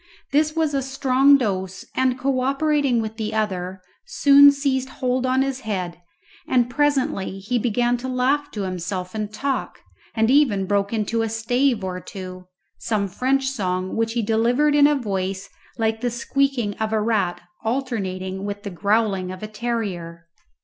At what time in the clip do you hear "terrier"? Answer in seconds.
19.47-20.25